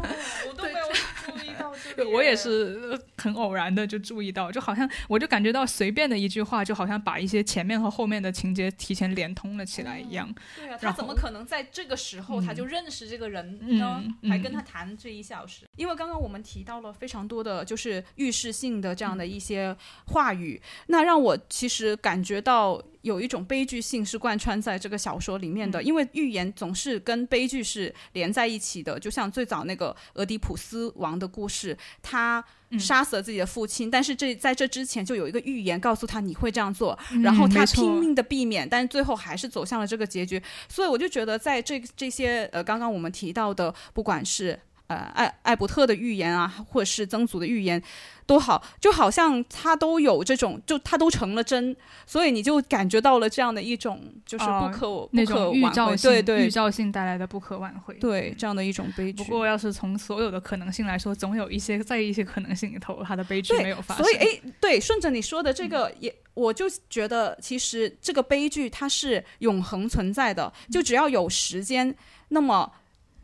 [0.48, 1.71] 我都没有注意到这个，
[2.14, 10.34] 我也是很偶然的就注意到，就好像我就感觉到随便的一句话，就好像把一些前面和后面的情节提前连通了起来一样。
[10.56, 14.04] 对啊，他怎么可能在这个时候他就认识这个人呢？
[14.30, 15.66] 还跟他谈这一小时？
[15.76, 22.82] 因为刚刚我们提到了非常多的就是预示性的这样的一些话语，那让我其实感觉到。
[23.02, 29.00] 有一种悲剧性是贯穿在这个小说里面的，因为预言总是跟悲剧是连在一起的。
[29.00, 31.71] 就像最早那个俄狄浦斯王的故事，
[32.02, 32.44] 他
[32.80, 40.42] 杀死了自己的父亲，但是这在这之前就有一个预言告诉他你会这样做，然后他拼命的避免，但是最后还是走向了这个结局。
[40.70, 44.60] 所以我就觉得，在这这些呃刚刚我们提到的，不管是。
[44.92, 47.82] 呃艾艾伯特的预言啊，或者是曾祖的预言。
[48.28, 51.76] 都好，就好像他都有这种，就他都成了真，
[52.06, 59.24] 所以你就感觉到了这样的一种，就是不可那种预兆性，对对，预兆性带来的不可挽回，对这样的一种悲剧。
[59.24, 64.06] 不过，要是从所有的可能性来说，总有一些在一些可能性里头，他的悲剧没有发生。
[64.06, 71.94] 所以，哎，对，顺着你说的这个，也我就觉得，其实这个悲剧它是永恒存在的，就只要有时间，
[72.30, 72.72] 那么。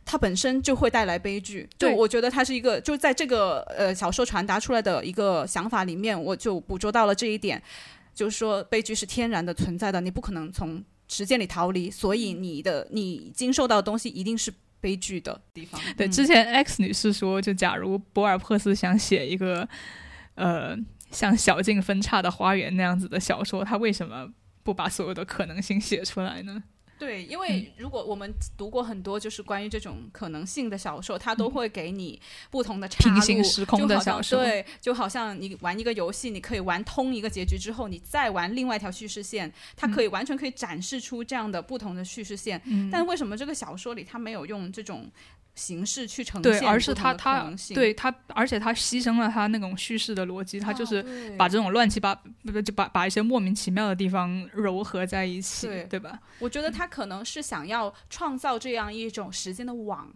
[0.10, 7.62] 它本身就会带来悲剧，就我觉得它是一个，就在这个呃小说传达出来的一个想法里面，我就捕捉到了这一点，
[8.16, 14.50] 就是说悲剧是天然的存在的，你不可能从时间里逃离，所以你的你经受到的东西一定是
[14.80, 15.82] 悲剧的地方。
[15.98, 19.68] 对，之前 X 女士说，就假如博尔赫斯想写一个
[20.36, 20.74] 呃
[21.12, 24.30] 像小径分叉的花园那样子的小说，他为什么
[24.64, 26.64] 不把所有的可能性写出来呢？
[27.00, 32.20] 对，因为如果我们读过很多就是关于这种可能性的小说，它都会给你
[32.50, 34.44] 不同的平行时空的小说。
[34.44, 42.62] 对，就好像你玩一个游戏，你可以玩通一个结局之后，你再玩另外一条叙事线，它可以完全可以展示出这样的不同的叙事线。
[42.92, 45.10] 但为什么这个小说里它没有用这种？
[45.58, 51.04] 形式去呈现，对，而是他他对他，而且他牺牲了他那种叙事的逻辑，他就是
[51.36, 52.14] 把这种乱七八
[52.46, 56.20] 不就把把一些莫名其妙的地方糅合在一起，对吧？
[56.38, 60.08] 我觉得他可能是想要创造这样一种时间的网，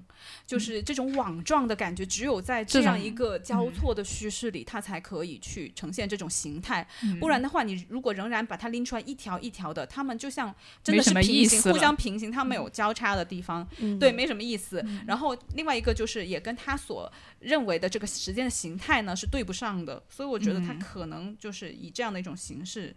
[0.45, 6.87] 就是这种网状的感觉，只有在这样一个交错的叙事里，他才可以去呈现这种形态。
[7.19, 13.67] 不然的话，你如果仍然把它拎出来一条一条的，他们就像真的是平行，互相平行，他们有交叉的地方，
[13.99, 14.85] 对，没什么意思。
[15.07, 15.30] 然后。
[15.53, 22.95] 另外一个就是也跟他所认为的这个时间的形态呢是对不上的，所以我觉得他可能就是以这样的一种形式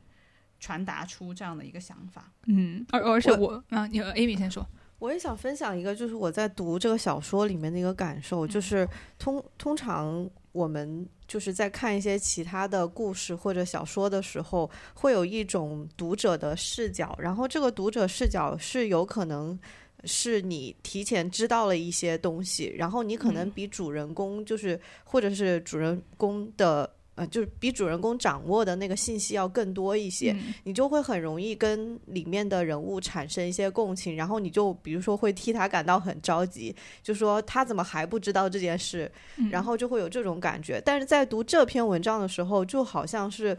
[0.61, 2.33] 传达出这样的一个想法。
[2.47, 4.67] 嗯，而而且我啊，你 Amy 先说，
[4.99, 19.59] 我也想分享一个，就是我在读这个小说里面的一个感受，就是通通常我们就是在看一些其他的故事或者小说的时候，会有一种读者的视角，然后这个读者视角是有可能。
[20.07, 30.35] 是你提前知道了一些东西，然后你可能比主人公就是，或者是主人公的，呃，就是比主人公掌握的那个信息要更多一些，
[30.65, 39.11] 你就会很容易跟里面的人物产生一些共情，然后你就比如说会替他感到很着急，就说他怎么还不知道这件事，
[39.51, 40.81] 然后就会有这种感觉。
[40.85, 43.57] 但是在读这篇文章的时候，就好像是。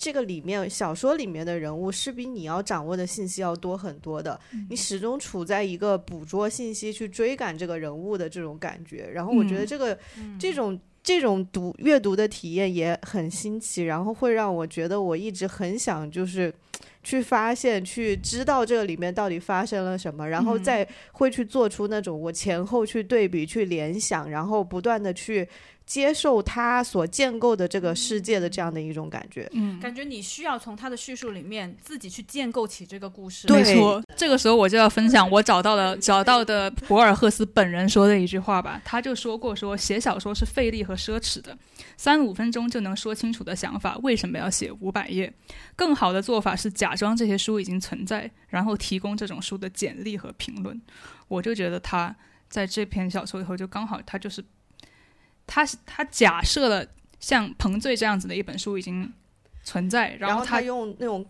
[0.00, 4.40] 这个里面小说里面的人物是比你要掌握的信息要多很多的，
[4.70, 9.10] 你始终处在一个捕捉信息去追赶这个人物的这种感觉。
[9.12, 9.96] 然后我觉得这个
[10.38, 16.50] 这种这种读阅读的体验也很新奇，然后会让我觉得我一直很想就是
[17.02, 25.46] 去发现、去知道这个里面到底发生了什么，然后再会去做出那种我前后去对比、去联想，然后不断的去。
[25.90, 33.52] 接受他所建构的这个世界的这样的一种感觉，嗯，感觉你需要从他的叙述里面自己去建构起这个故事。
[33.52, 38.80] 没错，这个时候我就要分享我找到了找到的博尔赫斯本人说的一句话吧。
[38.84, 41.58] 他就说过，说写小说是费力和奢侈的，
[41.96, 45.34] 三五分钟就能说清楚的想法，为什么要写五百页？
[45.74, 50.80] 更好的做法是假装这些书已经存在，然后提供这种书的简历和评论。
[51.26, 52.14] 我就觉得他
[52.48, 54.44] 在这篇小说以后，就刚好他就是。
[55.52, 56.86] 他他假设了
[57.18, 59.12] 像《彭醉》这样子的一本书已经
[59.64, 61.26] 存在，然后他用那种，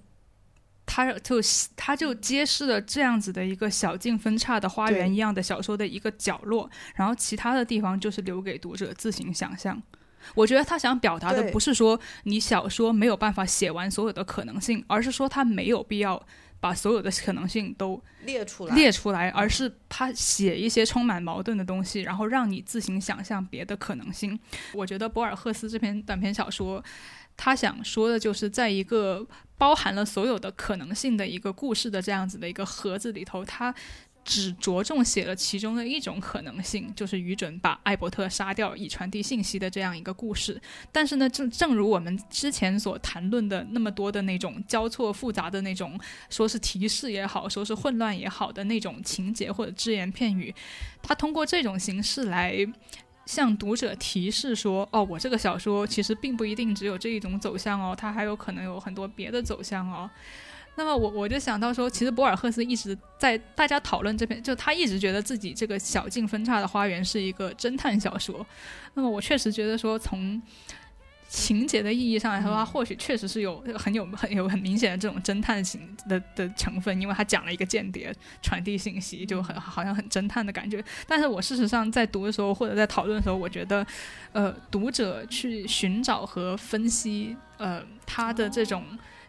[0.85, 1.41] 他就
[1.75, 9.83] 他就揭示了这样子的一个小径分叉的花园一样的小说的一个角落，然后其他的地方就是留给读者自行想象。
[10.35, 16.23] 我觉得他想表达的不是说你小说没有办法写完所有的可能性，而是说他没有必要。
[16.61, 24.39] 把所有的可能性都列出来，列出来，而是他写一些充满矛盾的东西，然后让你自行想象别的可能性。
[24.75, 26.85] 我觉得博尔赫斯这篇短篇小说，
[27.37, 33.75] 他想说的就是在一个包含了所有的可能性的一个故事的这样子的一个盒子里头，他。
[34.25, 40.61] 只着重写了其中的一种可能性，就是愚准把艾伯特杀掉以传递信息的这样一个故事。
[40.93, 45.99] 但是呢，正正如我们之前所谈论的那么多的那种交错复杂的那种，
[46.29, 50.55] 说是提示也好，说是混乱也好的那种情节或者只言片语，
[51.03, 52.55] 他通过这种形式来
[53.27, 60.11] 向读者提示说：哦，我这个小说其实并不一定只有这一种走向哦，它还有可能有很多别的走向哦。
[60.77, 68.47] 那么我我就想到说，其实博尔赫斯一直在大家讨论这篇，就他一直觉得自己这个小径分叉的花园是一个侦探小说。
[68.95, 70.41] 那么我确实觉得说，从
[71.29, 78.13] 情节的意义上来说，他或许确实是有很有很有很明显的这种侦探型的的成分，因为他讲了一个间谍
[78.43, 80.83] 传递信息，就很好像很侦探的感觉。
[81.07, 83.87] 但是我事实上在读的时候或者在讨论的时候，我觉得，
[84.33, 88.83] 呃，读者去寻找和分析，呃，他的这种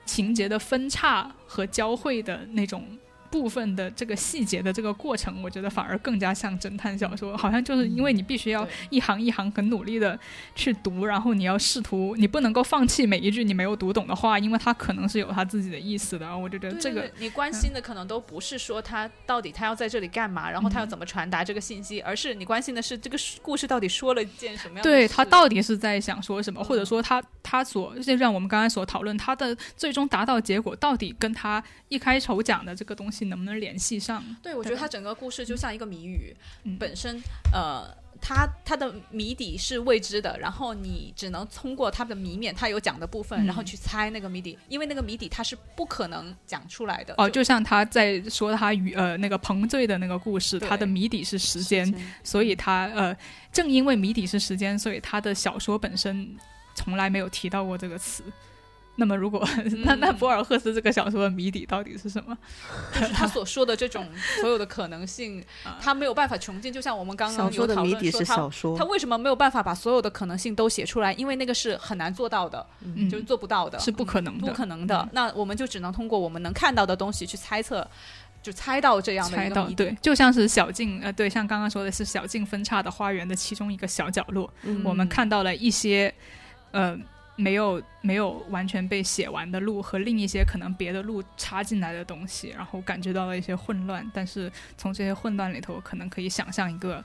[0.05, 2.85] 情节的分叉和交汇的那种。
[3.31, 10.19] 部分的这个细节的这个过程，我觉得反而更加像侦探小说，好像就是因为你必须要一行一行很努力的
[10.53, 16.37] 去读，然后你要试图，你不能够放弃每一句你没有读懂的话，因为它可能是有他自己的意思的。
[16.37, 33.20] 我就觉得这个你关心的可能都不是说他到底他要在这里干嘛，然后他要怎么传达这个信息，而是你关心的是这个故事到底说了一件什么样的对他到底是在想说什么，或者说他他所就像我们刚才所讨论，他的最终达到结果到底跟他一开头讲的这个东西。
[33.25, 34.23] 能不能联系上？
[34.41, 36.35] 对，我觉得他整个故事就像一个谜语，
[36.79, 37.21] 本身
[37.53, 37.87] 呃，
[38.21, 47.13] 他他的谜底是未知的，然后你只能通过他的谜面，他有讲的部分，然后去猜那个谜底，因为那个谜底他是不可能讲出来的。
[47.17, 51.93] 哦，就像他在说他与呃那个彭醉的那个故事，他的谜底是时间，
[52.23, 53.15] 所以他呃
[53.51, 56.35] 正因为谜底是时间，所以他的小说本身
[56.75, 58.23] 从来没有提到过这个词。
[59.01, 59.43] 那么，如果
[59.83, 62.37] 那那博尔赫斯这个小说的谜底到底是什么？
[62.93, 64.07] 就是他所说的这种
[64.39, 65.43] 所有的可能性，
[65.81, 66.71] 他没有办法穷尽。
[66.71, 71.11] 就像我们刚刚小说的谜底是小说，他为什么没有办法把所有的可能性都写出来？
[71.13, 72.63] 因为那个是很难做到的，
[73.09, 75.09] 就是做不到的，是不可能的，不可能的。
[75.13, 77.85] 那我们就只能通过我们能看到的东西去猜测，
[78.43, 84.47] 就猜到这样的猜到对，就像是小径呃，对，像刚刚说的是小径分叉的花园的其中一个小角落，
[84.83, 86.13] 我们看到了一些
[86.69, 86.95] 呃。
[87.35, 94.09] 没有没有完全被写完的路和另一些可能别的路插进来的东西，然后感觉到了一些混乱。
[94.13, 97.03] 但是从这些混乱里头，可能可以想象一个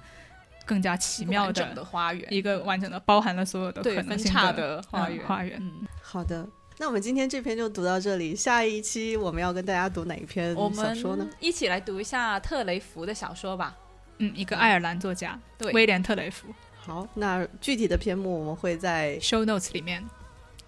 [0.64, 5.26] 更加奇妙的花园，一个完整的包含了所有的可能性的花园。
[5.26, 5.56] 花园。
[5.60, 6.46] 嗯，好的。
[6.78, 11.26] 那我们今天这篇就读到这里，下一期我们要跟大家读哪一篇小说呢？
[11.40, 13.74] 一起来读一下特雷弗的小说吧。
[14.18, 15.38] 嗯，一个爱尔兰作家，
[15.72, 16.48] 威廉特雷弗。
[16.86, 20.00] 好，那具体的篇目我们会在 show notes 里面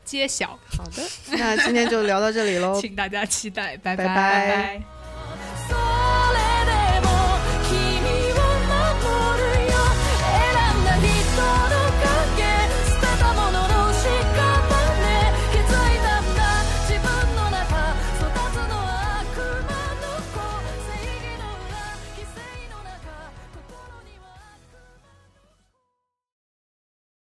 [0.04, 0.58] 揭晓。
[0.76, 1.02] 好的，
[1.38, 4.82] 那今天就聊到这里喽， 请大家期待，拜拜拜
[5.70, 5.97] 拜。